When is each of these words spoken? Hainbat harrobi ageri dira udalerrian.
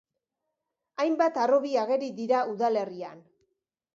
Hainbat 1.03 1.37
harrobi 1.41 1.75
ageri 1.83 2.09
dira 2.21 2.41
udalerrian. 2.55 3.21